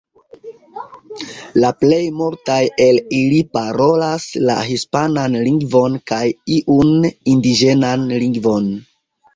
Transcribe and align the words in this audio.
La 1.63 1.69
plej 1.83 1.99
multaj 2.21 2.57
el 2.87 3.01
ili 3.19 3.43
parolas 3.59 4.27
la 4.49 4.57
hispanan 4.71 5.37
lingvon 5.51 6.01
kaj 6.15 6.25
iun 6.59 7.09
indiĝenan 7.37 8.11
lingvon. 8.27 8.77